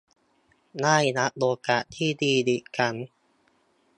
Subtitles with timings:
[0.81, 2.95] ได้รับโอกาสที่ดีอีกครั้ง